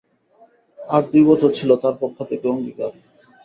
[0.79, 2.91] আর দুই বছর ছিল তার পক্ষ থেকে অঙ্গীকার।